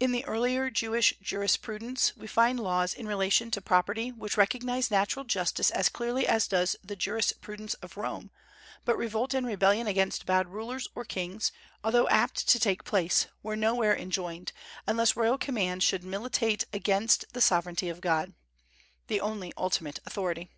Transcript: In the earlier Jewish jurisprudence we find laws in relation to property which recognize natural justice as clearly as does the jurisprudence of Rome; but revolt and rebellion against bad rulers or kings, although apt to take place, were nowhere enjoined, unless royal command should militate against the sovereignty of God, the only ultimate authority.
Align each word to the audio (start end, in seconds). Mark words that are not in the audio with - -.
In 0.00 0.10
the 0.10 0.24
earlier 0.24 0.68
Jewish 0.68 1.14
jurisprudence 1.22 2.16
we 2.16 2.26
find 2.26 2.58
laws 2.58 2.92
in 2.92 3.06
relation 3.06 3.52
to 3.52 3.60
property 3.60 4.10
which 4.10 4.36
recognize 4.36 4.90
natural 4.90 5.24
justice 5.24 5.70
as 5.70 5.88
clearly 5.88 6.26
as 6.26 6.48
does 6.48 6.74
the 6.82 6.96
jurisprudence 6.96 7.74
of 7.74 7.96
Rome; 7.96 8.32
but 8.84 8.96
revolt 8.96 9.32
and 9.32 9.46
rebellion 9.46 9.86
against 9.86 10.26
bad 10.26 10.48
rulers 10.48 10.88
or 10.96 11.04
kings, 11.04 11.52
although 11.84 12.08
apt 12.08 12.48
to 12.48 12.58
take 12.58 12.82
place, 12.82 13.28
were 13.44 13.54
nowhere 13.54 13.96
enjoined, 13.96 14.50
unless 14.88 15.14
royal 15.14 15.38
command 15.38 15.84
should 15.84 16.02
militate 16.02 16.64
against 16.72 17.32
the 17.32 17.40
sovereignty 17.40 17.88
of 17.88 18.00
God, 18.00 18.32
the 19.06 19.20
only 19.20 19.52
ultimate 19.56 20.00
authority. 20.04 20.50